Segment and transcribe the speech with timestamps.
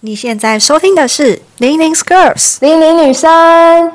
[0.00, 2.34] 你现在收听的是《零零 Girls》。
[2.60, 3.90] 零零女生，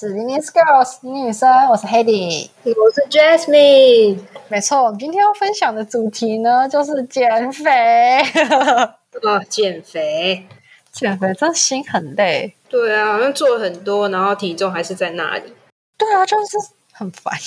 [0.00, 2.48] 是零零 Girls 零零女生，我是 Hedy。
[2.64, 7.70] 我是 Jasmine，没错，我们今天要分享的主题呢，就是减肥。
[7.70, 8.96] 啊，
[9.46, 10.46] 减肥。
[10.90, 12.54] 减肥真心很累。
[12.70, 15.52] 对啊，好像做了很多，然后体重还是在那里。
[15.98, 16.56] 对啊，就是
[16.92, 17.38] 很烦。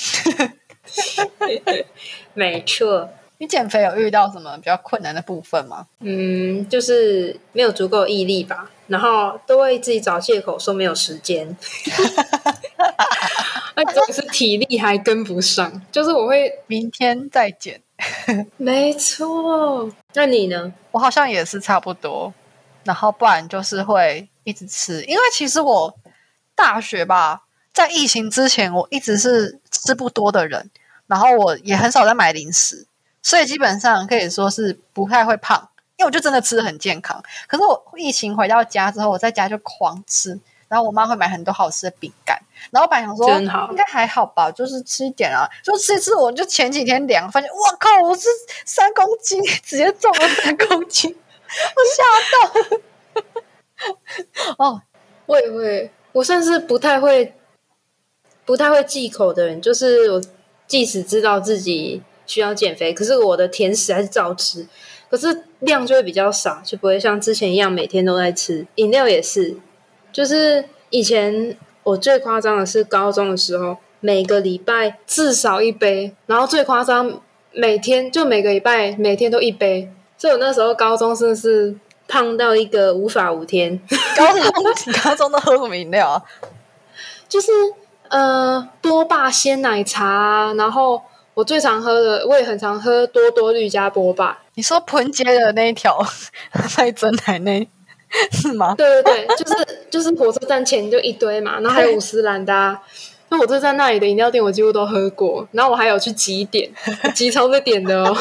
[2.36, 3.10] 没错，
[3.40, 5.88] 你减肥有遇到什么比较困难的部分吗？
[6.02, 11.58] 嗯，就是没有足够毅力吧，然后都会自己找借口说没有时间。
[13.76, 17.82] 那真的是体力还跟不上，就是我会， 明天再减。
[18.58, 19.90] 没错。
[20.14, 20.74] 那你呢？
[20.92, 22.34] 我好像也是差不多，
[22.84, 25.96] 然后不然就是会一直吃，因为其实我
[26.56, 30.70] 大学吧，在疫情之前，我一直是吃不多的人，
[31.08, 32.86] 然后我也很少在买零食，
[33.22, 37.24] 所以基本上可以说是不太会胖，因为我就真的吃的很健康。
[37.48, 40.38] 可是我疫情回到家之后，我在家就狂吃，
[40.74, 42.36] 然后我妈会买很多好吃的饼干，
[42.72, 48.28] 然后我本来想说真好应该还好吧，就是吃一点啊，就吃一次，我就前几天量，发现哇靠，我是
[48.66, 52.04] 三公斤， 直接重了三公斤， 我吓
[52.58, 52.80] 到。
[54.58, 54.82] 哦，
[55.28, 57.36] 我也会，我算是不太会、
[58.46, 59.62] 不太会忌口的人。
[59.62, 60.22] 就是我
[60.66, 64.68] 即使知道自己需要减肥，可是我的甜食还是照吃，
[65.12, 68.66] 可是量就会比较少，就不会像之前一样每天都在吃。
[68.76, 69.58] 饮料也是，
[70.14, 77.20] 就是以前我最夸张的是高中的时候，每个礼拜至少一杯，然后最夸张
[77.52, 81.76] 每天就每个礼拜每天都一杯，所以我那时候高中真的是
[82.08, 83.82] 胖到一个无法无天。
[84.16, 86.22] 高中你高中都喝什么饮料啊？
[87.28, 87.52] 就是
[88.10, 91.02] 呃多霸鲜奶茶啊，然后
[91.34, 94.38] 我最常喝的，我也很常喝多多绿加波霸。
[94.54, 95.98] 你说喷街的那一条
[96.78, 97.68] 卖真奶那
[98.32, 98.76] 是吗？
[98.78, 102.80] 对对对，就是就是火车站前就一堆嘛，然后还有五十兰的、啊。
[103.30, 106.72] 那火车站那里的饮料店我几乎都喝过，然后我还有去集点，
[107.16, 108.16] 集超会点的哦。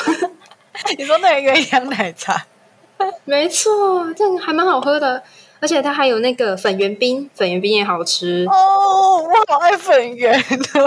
[0.97, 2.47] 你说那个鸳鸯奶茶？
[3.25, 5.23] 没错，这个还蛮好喝的，
[5.61, 8.47] 而且它还有那个粉圆冰，粉圆冰也好吃。
[8.49, 10.43] 哦，我好爱粉圆
[10.73, 10.87] 的。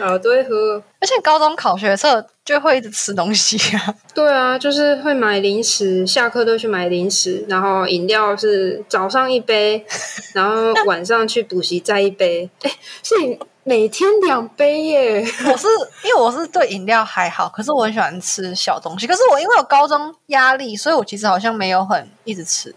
[0.00, 0.82] 啊，我都会喝。
[1.00, 3.94] 而且高中考学测就会一直吃东西啊。
[4.14, 9.84] 对啊，就是会买零食，下课都去买零食，然后饮料是早上一杯，
[10.32, 12.48] 然后晚上去补习再一杯。
[12.64, 12.70] 哎，
[13.02, 15.20] 所以每天两杯耶。
[15.52, 15.66] 我是
[16.02, 19.06] 因为我是对饮料还好，可是我很喜欢吃小东西。
[19.06, 22.70] 可是我因为有高中压力，所以我其实好像没有很一直吃，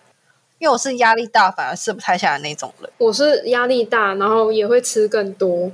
[0.60, 2.90] 因为我是压力大反而吃不太下的那种人。
[2.98, 5.72] 我是压力大，然后也会吃更多。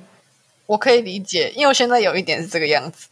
[0.68, 3.08] 我可以理解，因为我现在有一点是这个样子。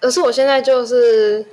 [0.00, 1.44] 可是我现在就是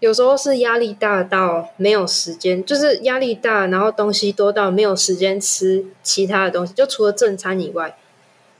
[0.00, 7.96] 有时候是压力大到没有时间，就是压力大，然后东西多到没有时间吃其他的东西，就除了正餐以外，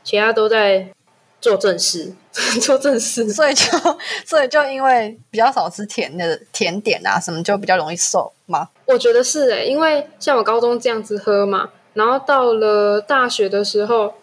[0.05, 0.89] 其他都在
[1.41, 2.13] 做正事，
[2.61, 3.29] 做正事。
[3.31, 3.63] 所以就
[4.27, 8.69] 所以就因为比较少吃甜的甜点啊什么，就比较容易瘦吗？
[8.87, 14.15] 我觉得是诶、因为像我高中这样子喝嘛，然后到了大学的时候，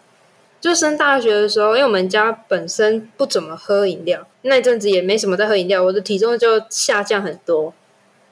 [0.65, 7.71] 就升大学的时候，因为我们家本身不怎么喝饮料，那阵子也没什么在喝饮料，我的体重就下降很多。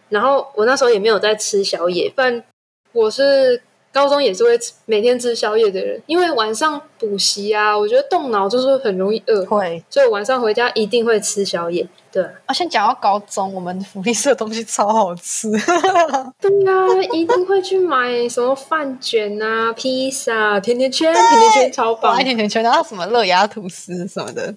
[0.10, 2.44] 然后我那时候也没有在吃宵夜，不然
[2.92, 3.62] 我是
[3.94, 9.84] 高中也是会吃每天吃宵夜的人，因为晚上补习啊，我觉得动脑就是很容易饿，会。
[9.88, 11.88] 所以我晚上回家一定会吃宵夜。
[12.12, 15.50] 对，啊，先讲到高中，我们福利社的东西超好吃。
[16.42, 22.18] 对呀、一定会去买什么饭卷啊、披萨、甜甜圈，甜甜圈超棒。
[22.18, 24.54] 甜甜圈，然后什么乐牙吐司什么的，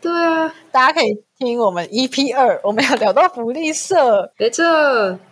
[0.00, 4.64] 对啊，大家可以听我们 EP 二，我们要聊到福利社，没错，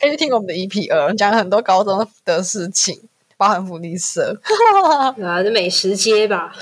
[0.00, 3.00] 可以去听我们的 EP 二，讲很多高中的事情，
[3.42, 4.32] 包含福利社，
[5.16, 6.54] 对啊，这美食街吧，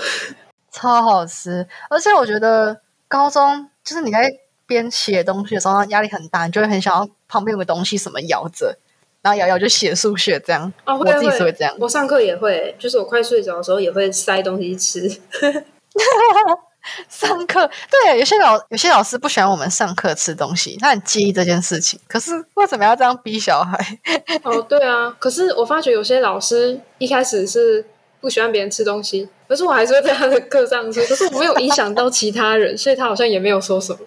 [0.71, 1.67] 超好吃。
[1.91, 4.27] 而且我觉得高中就是你在
[4.65, 8.75] 边写东西的时候压力很大，你就会很想要旁边有个东西什么咬着，
[9.21, 10.73] 然后咬咬就写数学这样。
[10.87, 11.77] 哦，我自己是会这样。
[11.79, 15.07] 我上课也会，就是我快睡着的时候也会塞东西吃。
[17.09, 17.69] 上课
[18.03, 21.99] 对，有些老有些老师不喜欢我们上课吃东西，他很介意这件事情。
[22.07, 23.77] 可是为什么要这样逼小孩？
[24.43, 27.85] 哦，对啊，可是我发觉有些老师一开始是
[28.19, 33.99] 不喜欢别人吃东西，可是我还是会在他的课上吃，可是我没有影响到其他人，所以他好像也没有说什么。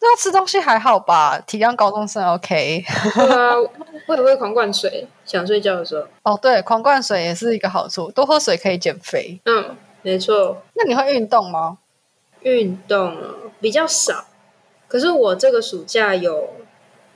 [0.00, 2.84] 对啊，吃东西还好吧，体谅高中生 OK。
[3.14, 3.52] 对啊，
[4.06, 6.06] 我也会狂灌水，想睡觉的时候。
[6.22, 9.40] 哦，对，狂灌水也是一个好处，多喝水可以减肥。
[9.44, 10.62] 嗯，没错。
[10.74, 11.78] 那你会运动吗？
[12.42, 13.16] 运动，
[13.60, 14.26] 比较少。
[14.86, 16.50] 可是我这个暑假有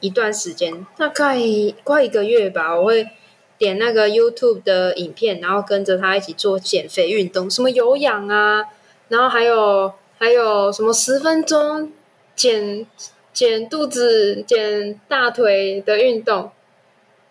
[0.00, 1.38] 一段时间，大概
[1.84, 3.08] 快一个月吧，我会
[3.56, 8.64] 点那个 YouTube 的影片，然后跟着他一起做减肥运动，什么有氧啊，
[9.08, 11.92] 然后还有还有什么十分钟
[12.34, 12.86] 减
[13.32, 16.50] 减肚子、减大腿的运动。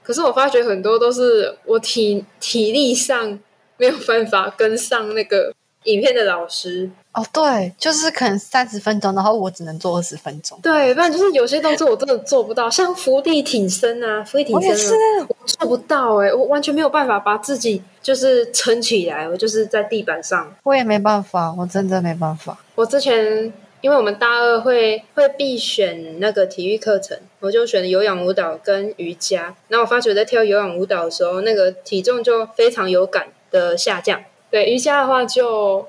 [0.04, 3.40] 可是我发觉很多都是我体体力上
[3.78, 5.54] 没有办法跟上那个
[5.84, 6.90] 影片的老师。
[7.14, 10.58] 哦，对，就是可能三十分钟，然后我只能做二十分钟。
[10.64, 14.96] 对，不然就是有些动作我真的做不到，像伏地挺身啊，伏地挺身、啊，我是，
[15.28, 20.56] 我做不到哎、我完全没有办法把自己就是撑起来，我就是在地板上。
[20.64, 22.58] 我也没办法，我真的没办法。
[22.76, 23.52] 我之前
[23.82, 29.54] 因为我们大二会会必选那个体育课程，我就选了有氧舞蹈跟瑜伽。
[29.68, 34.22] 然后我发觉在跳有氧舞蹈的时候，那个体重就非常有感的下降。
[34.52, 35.88] 对瑜伽的话就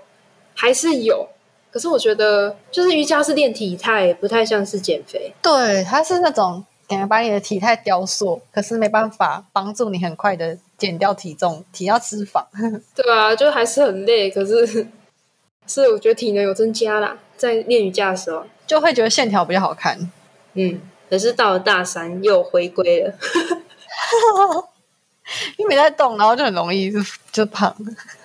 [0.55, 1.29] 还是有，
[1.70, 5.35] 可是我觉得就是瑜伽是练体态，不太像是减肥。
[5.43, 12.44] 对，它是那种感觉把你的体态雕塑，可是没办法帮助你很快的减掉体重、体掉脂肪。
[12.94, 14.87] 对啊，就还是很累，可是
[15.67, 20.11] 是我觉得体能有增加啦，在练瑜伽的时候，就会觉得线条比较好看。
[20.55, 20.81] 嗯，
[21.11, 23.14] 可是到了大三又回归了。
[25.56, 26.99] 因为没在动，然后就很容易就
[27.31, 27.75] 就胖。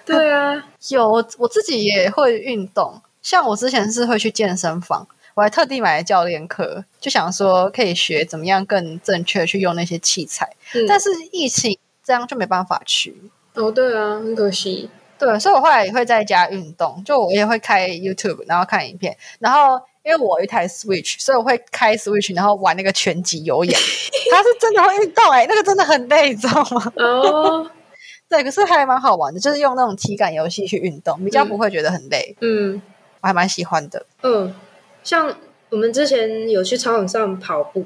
[0.05, 10.49] 对啊， 有我我自己也会运动，像我之前是会去健身房，我还特地买了教练课，就想说可以学怎么样更正确去用那些器材。
[10.73, 13.15] 嗯但是疫情这样就没办法去。
[13.53, 14.89] 哦，对啊，很可惜。
[15.19, 23.81] 对，所以我后来也会在家运动，就我也会开 YouTube，然后看影片，然后因为我有一台 Switch，所以我会开 Switch，然后玩那个拳击有氧，
[24.31, 26.93] 它是真的会运动哎、那个真的很累，你知道吗？
[26.95, 27.69] 哦，
[28.29, 32.81] 对，可是还蛮好玩的，就是用那种体感游戏去运动，比较不会觉得很累，嗯
[33.19, 34.05] 我还蛮喜欢的。
[34.23, 34.55] 嗯，
[35.03, 35.35] 像
[35.71, 37.85] 我们之前有去操场上跑步，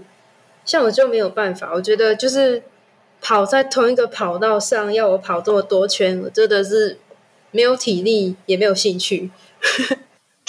[0.63, 2.61] 像我就没有办法，我觉得就是
[3.19, 6.99] 跑在同一个跑道上，要我跑这么多圈，我真的是
[7.49, 9.31] 没有体力，也没有兴趣。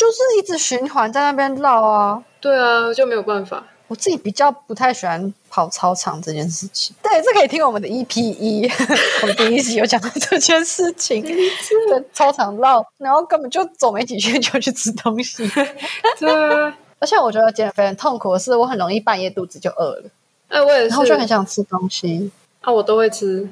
[0.03, 2.23] 就是一直循环在那边绕啊。
[2.41, 3.63] 对啊，就没有办法。
[3.87, 6.97] 我自己比较不太喜欢跑操场这件事情。
[7.03, 8.69] 对，这可以听我们的 EP 一，
[9.23, 11.23] 我们第一集有讲到这件事情，
[11.89, 15.49] 在操场绕，然后根本就走没几圈就去吃东西。
[16.19, 20.05] 对啊，而且我觉得减肥很痛苦的是，我很容易半夜肚子就饿了，
[20.49, 22.33] 哎，我也是然后就很想吃东西。
[22.63, 23.49] 啊，我都会吃。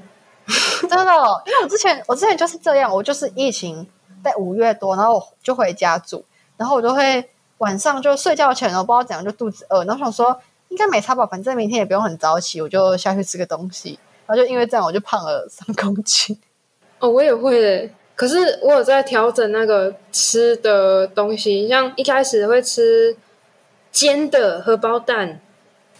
[0.80, 3.86] 真的哦，因为我之前我之前就是这样，我就是疫情
[4.24, 6.24] 在五月多，然后我就回家住，
[6.60, 7.26] 然后我就会
[7.56, 16.38] 晚上就睡觉前，我不知道怎样就肚子饿，然后想说应该没差吧，反正明天也不用很早起，我就下去吃个东西，然后就因为这样我就胖了三公斤。
[16.98, 17.94] 哦，我也会耶。
[18.14, 23.16] 可是我有在调整那个吃的东西，像一开始会吃
[23.90, 25.40] 煎的荷包蛋，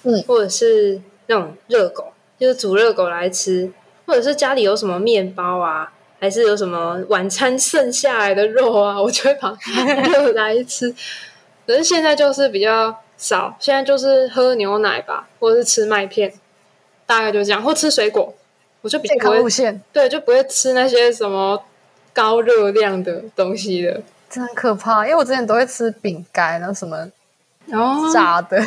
[0.03, 3.73] 嗯或者是那种热狗，就是煮热狗来吃，
[4.07, 10.95] 或者是家里有什么面包啊，还是有什么晚餐剩下来的肉啊， 我就会把它热来吃。
[11.67, 16.33] 可是现在就是比较少，现在就是喝牛奶吧，或者是吃麦片，
[17.07, 18.35] 大概就这样，或吃水果，
[18.83, 19.81] 我就比较不会路线。
[19.93, 21.63] 对，就不会吃那些什么
[22.13, 24.01] 高热量的东西了。
[24.29, 27.09] 真很可怕，因为我之前都会吃饼干，然后什么
[27.73, 28.11] 哦。
[28.13, 28.61] 炸的，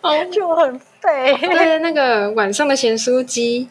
[0.00, 3.68] 哦， 就很肥，对，那个晚上的咸酥鸡，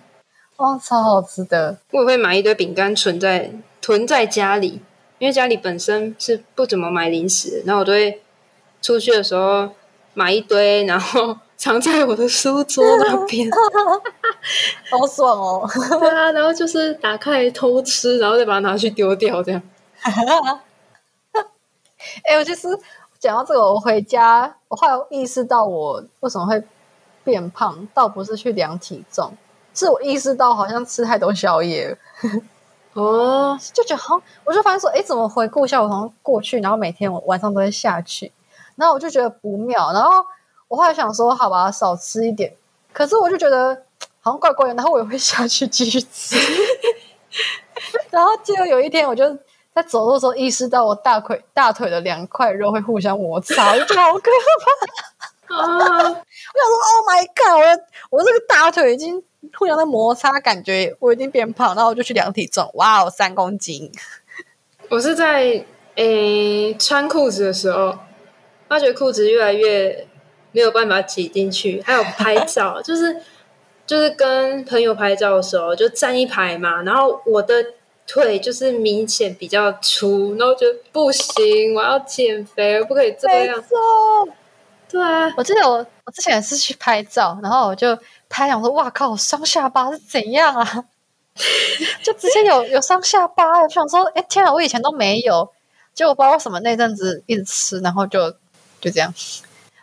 [0.58, 1.78] 哦，超好吃的。
[1.92, 4.82] 我也会买一堆饼干存在囤在家里，
[5.20, 8.22] 因为家里本身是不怎么买零食，然后我都会
[8.82, 9.70] 出去的时候
[10.14, 13.50] 买一堆，然后 藏在我的书桌那边。
[14.92, 15.70] 好爽哦！
[16.00, 19.62] 对啊，然后就是打开偷吃，然后再把它拿去丢掉，这样。
[22.26, 22.68] 哎、我就是
[23.18, 26.62] 讲到这个，我回家，我后来意识到我为什么会
[27.24, 29.32] 变胖，倒不是去量体重，
[29.74, 31.98] 是我意识到好像吃太多宵夜，
[32.94, 38.32] 哦，就觉得好像，我就发现说，哎，怎么回顾一下，我好像过去，然后每天我晚上都会下去，
[38.76, 40.24] 然后我就觉得不妙，然后
[40.68, 42.54] 我后来想说，好吧，少吃一点，
[42.92, 43.84] 可是我就觉得
[44.22, 46.38] 好像怪怪的，然后我也会下去继续吃，
[48.12, 49.38] 然后结果有一天我就。
[49.76, 55.13] 在走路的时候，意识到我大腿大腿的两块肉会互相摩擦，我就觉得好可怕。
[55.48, 57.54] 啊，我想说，Oh my god！
[57.60, 59.22] 我的我这个大腿已经
[59.56, 63.92] 互相在摩擦，感觉我已经变胖，然后我就去量体重，哇哦，三公斤！
[64.90, 67.98] 我是在诶穿裤子的时候，
[68.68, 70.08] 发觉裤子越来越
[70.52, 73.22] 没有办法挤进去，还有拍照， 就是
[73.86, 77.64] 就是跟朋友拍照的时候，就站一排嘛，然后我的
[78.08, 83.64] 腿就是明显比较粗，然后觉得不行，我要减肥，我不可以这没样。
[84.94, 87.98] 错，对啊，我记得我我之前也是去拍照，然后我就
[88.30, 90.86] 拍，想说，哇靠，我双下巴是怎样啊？
[92.04, 95.50] 就直接有有双下巴，我想说，哎天啊，我以前都没有，
[95.94, 98.32] 结果不知道为什么那阵子一直吃，然后就
[98.80, 99.14] 就这样。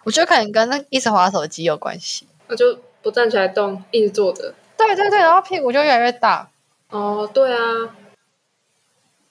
[0.04, 2.26] 我觉得可能跟那一直滑手机有关系。
[2.46, 4.54] 我就不站起来动，一直坐着。
[4.76, 6.48] 对对对，然后屁股就越来越大。
[6.90, 7.96] 哦，对啊。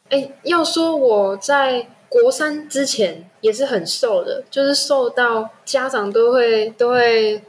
[0.10, 7.42] 哎，要说我在国三之前也是很瘦的，就是瘦到家长都会都会，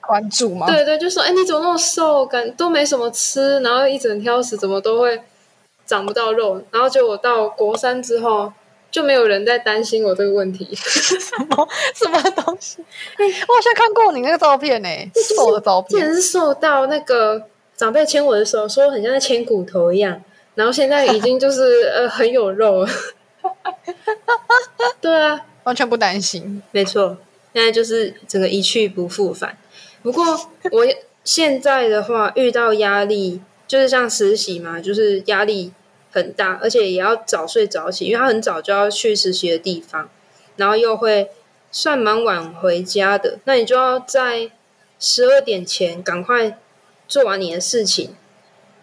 [0.00, 0.66] 关注吗？
[0.66, 5.20] 对对，就说哎你怎么那么瘦，感都没什么吃，然后一整挑食，怎么都会
[5.86, 6.62] 长不到肉。
[6.70, 8.52] 然后就我到国三之后，
[8.90, 10.68] 就没有人在担心我这个问题。
[10.74, 11.16] 什
[11.48, 12.84] 么什么东西？
[13.48, 14.88] 我好像看过你那个照片呢、
[15.36, 16.00] 瘦的照片。
[16.00, 17.42] 之前是瘦到那个
[17.76, 20.22] 长辈牵我的手，说很像在牵骨头一样，
[20.54, 22.88] 然后现在已经就是呃很有肉了。
[25.00, 26.62] 对啊，完全不担心。
[26.72, 27.16] 没错，
[27.52, 29.56] 现在就是整个一去不复返。
[30.02, 30.24] 不过
[30.70, 30.86] 我
[31.24, 35.72] 现在的话，遇到压力，就是像实习嘛，就是压力
[36.10, 40.08] 很大，而且也要早睡早起，因为他很早就要去实习的地方，
[40.56, 41.30] 然后又会
[41.70, 44.50] 算蛮晚回家的，那你就要在
[44.98, 46.58] 十二点前赶快
[47.06, 48.16] 做完你的事情，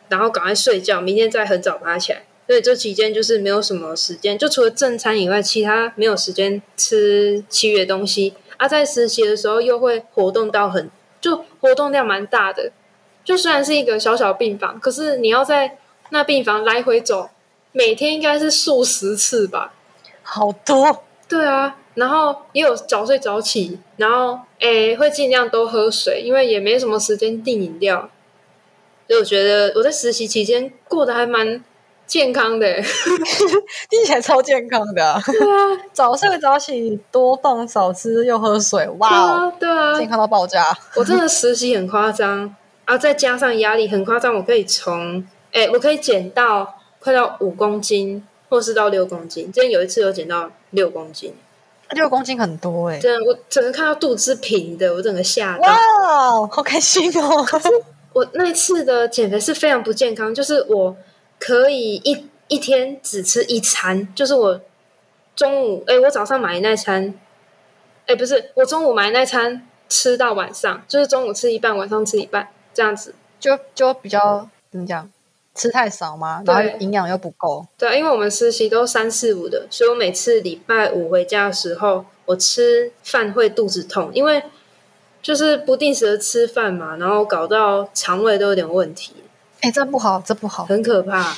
[0.10, 2.27] 然后赶快睡觉，明天再很早爬起来。
[2.48, 8.34] 所以这期间就是没有什么时间，就除了正餐以外，其他没有时间吃其余的东西。
[8.56, 10.90] 啊，在实习的时候又会活动到很，
[11.22, 12.72] 就活动量蛮大的。
[13.24, 15.78] 就虽然是一个小小病房，可是你要在
[16.10, 17.30] 那病房来回走，
[17.74, 19.74] 每天应该是数十次吧。
[20.24, 28.10] 好多，对啊，然后也有早睡早起，然后诶会尽量多喝水，因为也没什么时间订饮料。
[29.08, 31.64] 所以我觉得我在实习期间过得还蛮
[32.08, 32.82] 健康的欸。
[33.92, 35.22] 听起来超健康的、啊。
[35.26, 40.64] 对啊，早睡早起，多动少吃又喝水，对哇哦，啊，对啊，健康到爆炸。
[40.96, 45.24] 我真的实习很夸张啊，再加上压力很夸张，我可以从
[45.54, 49.52] 哎、我可以减到快到五公斤，或是到六公斤。
[49.52, 51.34] 之前有一次有减到六公斤，
[51.92, 56.48] 六公斤很多哎、真的，我整个看到肚子平的，我整个吓到。
[56.52, 57.44] 好开心哦！
[57.44, 57.70] 可是
[58.14, 60.96] 我那一次的减肥是非常不健康，就是我
[61.48, 64.60] 可以一一天只吃一餐，就是我
[65.34, 67.18] 中午哎、我早上买那餐，
[68.06, 73.16] 哎、不是我中午买那餐吃到晚上，就是中午吃一半，晚上吃一半这样子。
[73.40, 75.10] 就就比较怎么讲，
[75.56, 77.66] 吃太少嘛，然后营养又不够。
[77.78, 84.44] 对啊，因为我们实习都三四五的，所以我每次礼拜五回家的时候，我吃饭会肚子痛，因为
[85.22, 89.14] 就是不定时的吃饭嘛，然后搞到肠胃都有点问题，
[89.62, 90.66] 哎、这不好，这不好。
[90.66, 91.36] 很可怕。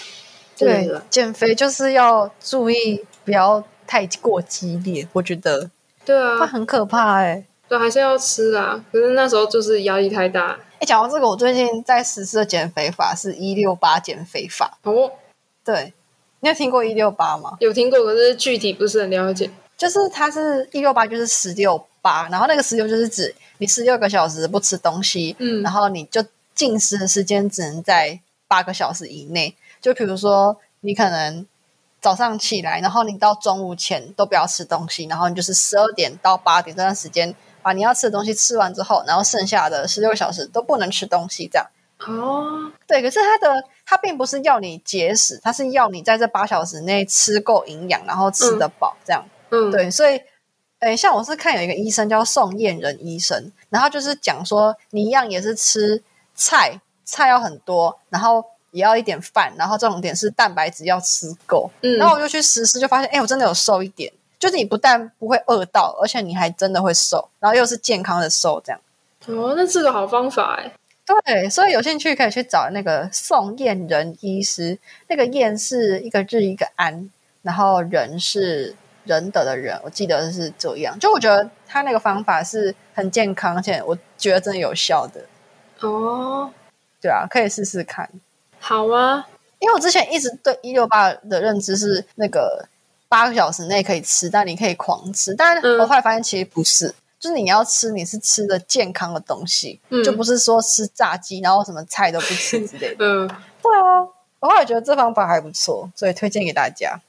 [0.57, 5.07] 对，，减肥就是要注意，不要太过激烈。
[5.13, 5.69] 我觉得
[6.03, 8.83] 对啊，会很可怕哎、对，还是要吃啊。
[8.91, 10.59] 可是那时候就是压力太大。
[10.79, 14.77] 哎、讲到这个，我最近在实施的减肥法是一六八减肥法。
[14.83, 15.11] 哦，
[15.63, 15.93] 对，
[16.41, 17.55] 你有听过一六八吗？
[17.59, 19.49] 有听过，可是具体不是很了解。
[19.77, 26.21] 就是它是一六八，就是十六八，然后那个十六就是指你十六个小时不吃东西，嗯然后你就
[26.59, 29.55] 进食的时间只能在八个小时以内。
[29.79, 31.47] 就比如说，你可能
[32.01, 41.65] 早上起来，然后你到中午前都不要吃东西，然后你就是十二点到八点这段时间把你要吃的东西吃完之后，然后剩下的十六个小时都不能吃东西，这样。
[41.99, 49.25] 哦，对，可是它的它并不是要你节食，它是要你在这八小时内吃够营养，然后吃得饱，这样。
[49.49, 50.21] 嗯，，对，所以，
[50.79, 56.01] 诶，像我是看有一个医生叫宋燕仁医生，然后就是讲说，你一样也是吃
[56.39, 61.69] 菜，菜要很多，然后也要一点饭，然后重点是蛋白质要吃够。
[61.81, 68.79] 嗯，然后我就去实施，就发现，哎，我真的有瘦一点，就是你不但不会饿到，而且你还真的会瘦，然后又是健康的瘦，这样。
[69.27, 70.72] 哦，那是个好方法哎。
[71.25, 74.77] 对，所以有兴趣可以去找那个宋燕人医师，
[75.08, 77.10] 那个燕是一个日一个安，
[77.41, 80.98] 然后人是仁德的人，我记得是这样。
[81.00, 85.22] 就我觉得他那个方法是很健康，而且我觉得真的有效的，
[85.81, 86.51] 哦，
[87.01, 88.09] 对啊，可以试试看。
[88.59, 89.27] 好啊，
[89.59, 92.67] 因为我之前一直对一六八的认知是那个
[93.07, 95.79] 八个小时内可以吃，但你可以狂吃，但嗯。
[95.79, 100.03] 我后来发现其实不是，就是你要吃，你是吃的健康的东西，嗯。
[100.03, 103.05] 就不是说吃炸鸡，然后什么菜都不吃之类的。
[103.05, 103.27] 嗯，
[103.62, 104.01] 对啊，
[104.39, 107.00] 我后来觉得这方法还不错，所以推荐给大家。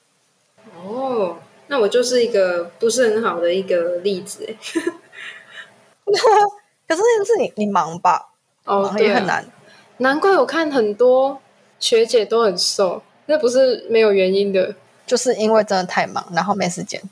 [0.83, 1.37] 哦，
[1.67, 4.55] 那我就是一个不是很好的一个例子哎。
[6.89, 8.30] 可是那是你你忙吧，
[8.65, 9.45] 哦，也很难。
[9.99, 11.41] 难怪我看很多
[11.79, 14.75] 学姐都很瘦，那不是没有原因的。
[15.07, 17.03] 就是因为真的太忙，然后没时间。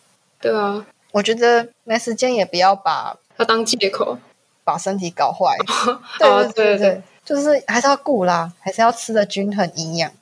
[0.40, 4.19] 对啊，我觉得没时间也不要把它当借口。
[4.64, 5.57] 把身体搞坏。
[6.21, 10.12] 哦对对对对，就是还是要顾啦，还是要吃的均衡营养。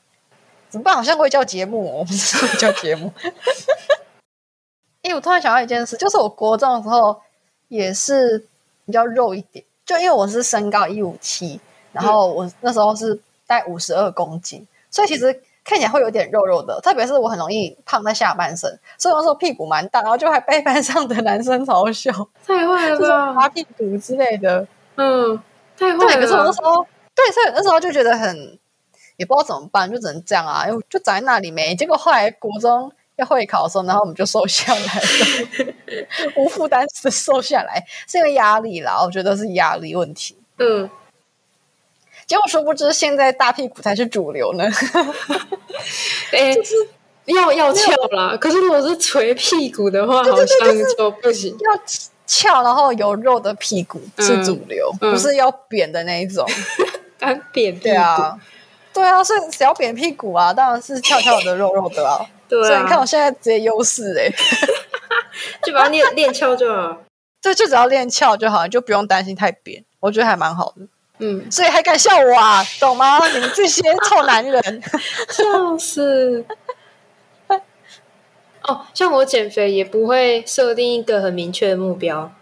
[0.71, 0.95] 怎么办？
[0.95, 3.13] 好像会叫节目、哦，我不是会叫节目。
[5.03, 7.21] 哎、我突然想到一件事，就是我国中的时候
[7.69, 8.47] 也是
[8.85, 11.61] 比较肉一点，就因为我是身高一五七，
[11.93, 13.15] 然后我那时候是
[13.47, 15.33] 大概五十二公斤，所以其实
[15.65, 22.13] 看起来会有点肉肉的，特别是我很容易胖在下半身，所以我那时候屁股蛮大，然后就还被班上的男生嘲笑，
[22.45, 24.67] 太坏了就屁股之类的。
[24.97, 25.41] 嗯，
[25.79, 26.21] 太坏对，了。
[26.23, 28.59] 可是我那时候，对，所以那时候就觉得很，
[29.17, 31.77] 也不知道怎么办，就只能这样啊，因为就长在那里没。
[31.77, 36.03] 结果后来国中要会考的时候，然后我们就瘦下来了，
[36.37, 40.37] 无负担的瘦下来，是因为压力啦，我觉得是压力问题。
[40.59, 40.89] 嗯，
[42.27, 44.65] 结果殊不知，现在大屁股才是主流呢。
[46.33, 46.55] 哎、
[47.27, 48.37] 要要翘啦。
[48.39, 50.47] 可是如果是垂屁股的话，好像
[50.97, 51.57] 就不行。
[51.59, 51.83] 要
[52.27, 56.47] 翘，然后有肉的屁股是主流，嗯不是要扁的那一种。
[57.19, 57.85] 干扁屁股。
[57.85, 58.39] 对啊，
[58.93, 62.27] 对啊，所以只要扁屁股啊，当然是翘翘的、肉肉的啊。
[62.49, 64.33] 对所以你看我啊，现在直接优势哎。
[65.63, 67.03] 就把它练练翘就好。
[67.43, 70.87] 对，就只要练翘就好，你就不用担心太扁，我觉得还蛮好的。
[71.19, 73.25] 嗯，所以还敢笑我啊，懂吗？
[73.29, 74.83] 你们这些臭男人，
[75.31, 76.45] 笑死。
[78.63, 82.33] 哦，像我减肥也不会设定一个很明确的目标，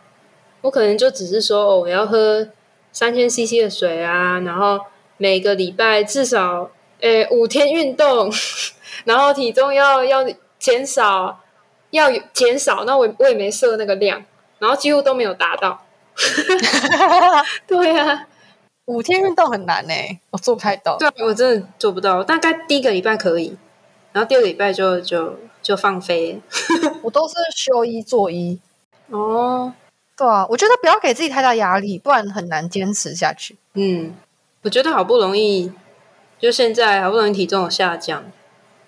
[0.62, 2.48] 我可能就只是说，哦，我要喝
[2.92, 4.80] 三千 CC 的水啊，然后
[5.18, 6.70] 每个礼拜至少
[7.00, 8.32] 诶五天运动，
[9.04, 10.24] 然后体重要要
[10.58, 11.40] 减少，
[11.90, 14.24] 要有减少，那我我也没设那个量，
[14.58, 15.84] 然后几乎都没有达到。
[17.66, 18.26] 对啊，
[18.86, 19.92] 五天运动很难呢、
[20.30, 20.96] 我做不太到。
[20.96, 22.22] 对啊，我真的做不到。
[22.22, 23.56] 大概第一个礼拜可以，
[24.12, 26.40] 然后第二个礼拜就就就放飞。
[27.02, 28.60] 我都是休一做一。
[29.10, 29.72] 哦，
[30.16, 33.56] 对啊，我觉得不要给自己太大压力，不然很难坚持下去。
[33.74, 34.14] 嗯，
[34.62, 35.72] 我觉得好不容易，
[36.38, 38.24] 就现在好不容易体重有下降，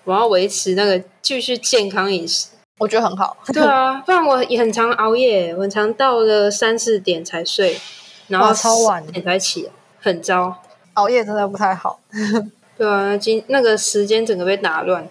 [0.07, 2.47] 我要维持那个继续健康饮食。
[2.79, 3.35] 我觉得很好。
[3.47, 7.77] 对啊，不然我也很常熬夜，我很常到了三四点才睡，
[8.27, 10.63] 然后超晚点才起来，很糟。
[10.93, 11.99] 熬夜真的不太好。
[12.77, 15.09] 对啊，那今那个时间整个被打乱。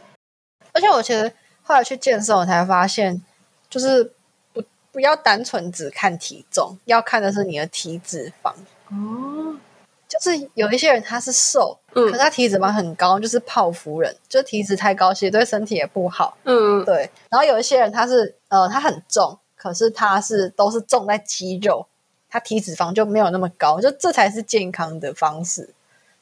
[0.72, 1.30] 而且我其实
[1.62, 3.22] 后来去健身，我才发现，
[3.68, 4.12] 就是
[4.54, 8.52] 不不要单纯只看体重，要看的是你的体脂肪。
[8.88, 9.58] 哦，
[10.08, 16.36] 就是有一些人他是瘦，嗯可是他体脂肪很高，就是泡芙人，就体脂太高，其实对身体也不好。
[16.44, 21.86] 嗯，对，然后有一些人他是呃他很重，可是他是都是重在肌肉，
[22.30, 25.70] 他体脂肪就没有那么高，就这才是健康的方式。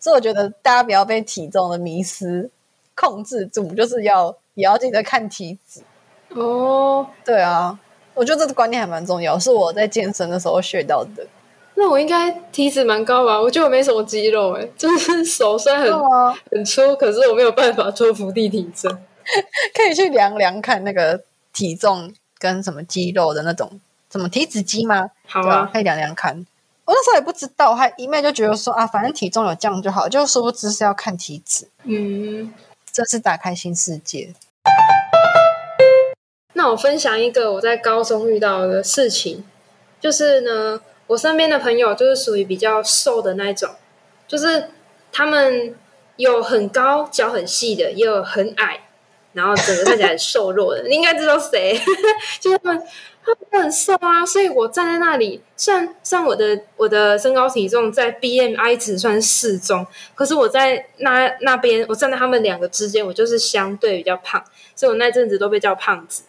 [0.01, 2.51] 所以我觉得大家不要被体重的迷失
[2.95, 5.83] 控制住，就是要也要记得看体脂。
[6.31, 7.79] 哦，对啊，
[8.15, 11.27] 我觉得这个观念还蛮重要，是我在健身的时候学到的。
[11.77, 13.41] 那我应该体脂蛮高吧？
[13.41, 18.91] 我觉得我没什么肌肉、欸，就是手虽然很、啊，很粗，可是我没有办法做伏地挺身。
[19.75, 23.81] 可以去量量看那个体重跟什么肌肉的那种
[24.13, 25.11] 什么体脂机吗？
[25.27, 26.47] 好啊啊，，可以量量看。
[26.85, 32.53] 我那时候也不知道，我还一面就觉得说啊，反正体重有降就好，就殊不知是要看体脂，嗯，
[32.93, 34.35] 这是打开新世界。
[36.53, 39.43] 那我分享一个我在高中遇到的事情，
[40.01, 43.71] 就是呢，我身边的朋友就是属于比较瘦的那一种，
[44.27, 44.71] 就是
[45.13, 45.75] 他们
[46.17, 48.81] 有很高、脚很细的，也有很矮，
[49.33, 50.85] 然后整个看起来很瘦弱的。
[50.89, 51.79] 你应该知道谁，
[52.41, 52.83] 就是他们，
[53.25, 54.25] 他们都很瘦啊。
[54.25, 64.43] 所以我站在那里，虽然虽然我的我的身高体重在 BMI 值算是适中，可是我在那那边，我站在他们两个之间，我就是相对比较胖，
[64.75, 66.23] 所以我那阵子都被叫胖子。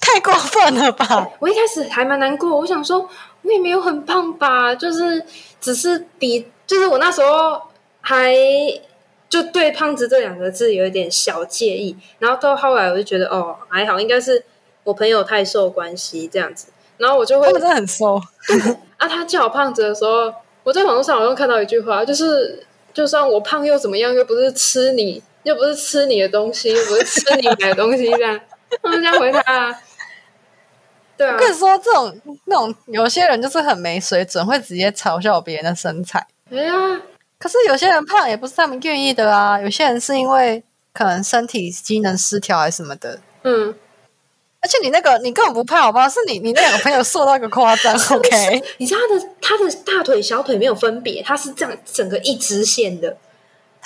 [0.00, 1.30] 太过分了吧？
[1.38, 3.08] 我一开始还蛮难过，我想说
[3.44, 5.22] 我也没有很胖吧，就是
[5.60, 7.60] 只是比，就是我那时候
[8.00, 8.34] 还
[9.28, 14.44] 就对“胖子”这两个字有一点小介意，然后到后来我就觉得哦还好，应该是
[14.84, 18.14] 我朋友太瘦关系这样子，然后我就会他真的很瘦，
[18.96, 28.40] 啊，他叫我胖子的时候，我在网络上好像看到一句话，就是就算我胖又怎么样，又不是吃你，又不是吃你的东西，又不是吃你买的东西，这样，
[28.82, 29.80] 他们这样回答、啊。
[31.16, 36.26] 对啊我，跟你说，这种那种有些人就是很没水准，会直接嘲笑别人的身材。
[36.50, 36.72] 哎呀，
[37.38, 43.20] 可是有些人胖也不是他们愿意的啊，有些人是因为可能身体机能失调还是什么的。
[43.42, 43.74] 嗯，
[44.60, 46.08] 而且你那个你根本不胖好不好？
[46.08, 48.62] 是你你那两个朋友瘦到一个夸张， OK？
[48.78, 53.16] 你知道他的他的大腿小腿没有分别，他是这样整个一直线的。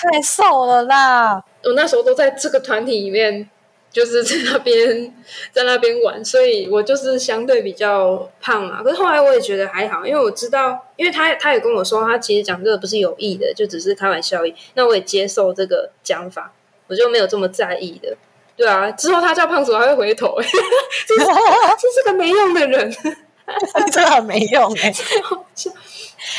[0.00, 1.42] 太瘦了啦！
[1.64, 3.50] 我那时候都在这个团体里面，
[3.98, 5.12] 就是在那边
[5.50, 8.80] 在那边玩，所以我就是相对比较胖嘛。
[8.80, 14.54] 可是后来我也觉得还好，因为我知道，因为他他也跟我说，他其实讲这个不是有意的，就只是开玩笑而已。
[14.74, 16.52] 那我也接受这个讲法，
[16.86, 18.16] 我就没有这么在意的。
[18.56, 20.46] 对啊，之后他叫胖子，我还会回头、欸，
[21.08, 22.88] 这是 这是个没用的人。
[22.88, 24.92] 你真的很没用哎、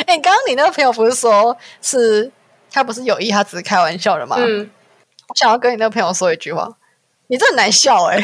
[0.05, 2.31] 哎、 刚刚你那个朋友不是说是
[2.71, 4.37] 他不是有意，他只是开玩笑的吗？
[4.39, 4.69] 嗯，
[5.27, 6.69] 我想要跟你那个朋友说一句话，
[7.29, 8.19] 你真的很难笑 哎、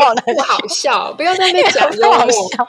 [0.00, 2.50] 好难不好笑，不要在那边讲不 好幽默。
[2.50, 2.68] 笑，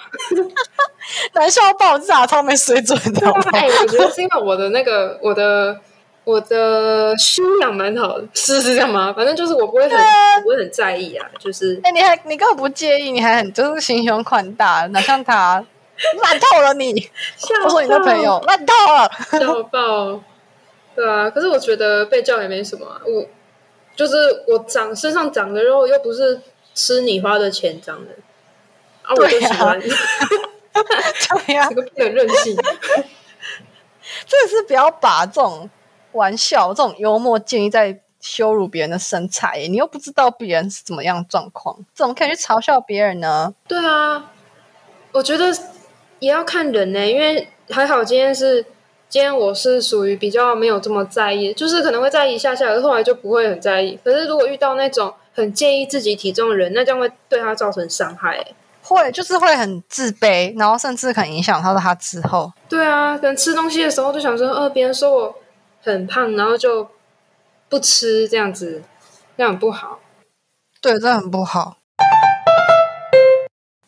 [1.34, 3.32] 难笑爆炸，超没水准的。
[3.54, 5.78] 哎、我觉得是因为我的那个我的
[6.26, 9.14] 我的修养蛮好的，是是这样吗？
[9.16, 15.64] 反正就是我不会很、我不会很在意啊，就是哎、你还你根本不介意，你还很就是心胸宽大，哪像他
[16.22, 17.10] 烂透了你。
[17.64, 20.22] 我说你的朋友烂透了，笑爆，
[20.96, 21.30] 对啊。
[21.30, 23.26] 可是我觉得被叫也没什么、啊，我
[23.98, 24.16] 就是
[24.48, 26.40] 我长身上长的肉又不是
[26.74, 28.12] 吃你花的钱长的
[29.02, 29.78] 啊，我就喜欢，
[31.46, 32.56] 对呀、这个不能任性。
[34.26, 35.70] 真的是不要把这种
[36.14, 43.54] 玩笑、这种幽默建立在羞辱别人的身材，你又不知道别人是怎么样状况，怎么可以去嘲笑别人呢？
[43.68, 44.32] 对啊，
[45.12, 45.52] 我觉得
[46.20, 48.66] 也要看人呢、因为还好今天是
[49.10, 53.98] 今天我是属于比较没有这么在意，就是可能会在意一下下，后来就不会很在意。
[54.04, 58.56] 可是如果遇到那种很介意自己体重的人，那这样会对他造成伤害、欸。
[58.82, 62.52] 会就是会很自卑，然后甚至可能影响到他之后。
[62.70, 65.36] 对啊，可能吃东西的时候就想说，呃，别人说我
[65.82, 66.88] 很胖，然后就
[67.68, 68.82] 不吃这样子，
[69.36, 70.00] 这样很不好。
[70.82, 71.78] 对，这很不好。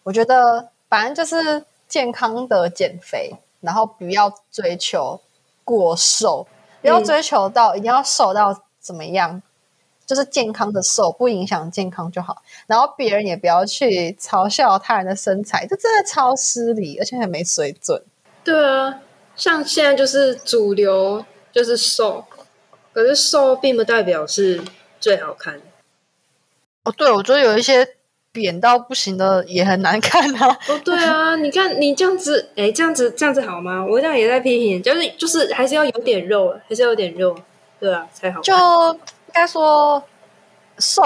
[0.03, 5.19] 我觉得反正就是健康的减肥，然后不要追求
[5.63, 6.47] 过瘦，
[6.81, 9.41] 不要嗯追求到一定要瘦到怎么样，
[10.05, 12.41] 就是健康的瘦，不影响健康就好。
[12.67, 18.03] 然后别人也不要去嘲笑他人的身材，这真的超失礼，而且很没水准。
[18.43, 19.01] 对啊，
[19.35, 22.25] 像现在就是主流就是瘦，
[22.93, 24.63] 可是瘦并不代表是
[24.99, 25.61] 最好看。
[26.83, 27.97] 哦，对，我觉得有一些
[28.31, 30.57] 扁到不行的也很难看啊。
[30.67, 33.85] 哦，对啊，你看你这样子，哎，这样子这样子好吗？
[33.85, 37.35] 我这样也在批评，就是就是还是要有点肉，还是要有点肉，
[37.79, 38.39] 对啊，才好。
[38.41, 40.03] 就应该说
[40.77, 41.03] 瘦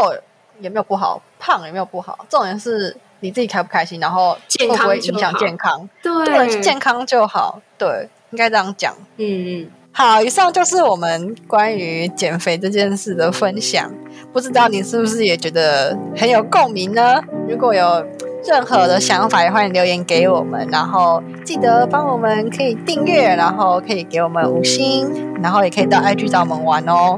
[0.60, 5.90] 也没有不好，胖也没有不好，重点是你自己开不开心，然后健会不会影响好健康？
[6.02, 8.94] 对对，健康就好，对，应该这样讲。
[9.18, 13.92] 嗯嗯，好，以上就是我们关于减肥这件事的分享。
[14.34, 17.22] 不知道你是不是也觉得很有共鸣呢？
[17.48, 18.04] 如果有
[18.46, 20.68] 任何的想法，也欢迎留言给我们。
[20.72, 25.08] 然后记得帮我们可以订阅，然后可以给我们五星，
[25.42, 27.18] 然后也可以到 IG 找我们玩哦。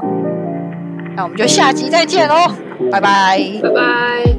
[1.16, 2.34] 那我们就下期再见喽，
[2.92, 3.40] 拜拜。
[3.62, 4.35] 拜拜。